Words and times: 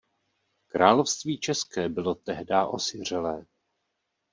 Království 0.73 1.39
české 1.39 1.89
bylo 1.89 2.15
tehdá 2.15 2.67
osiřelé. 2.67 3.45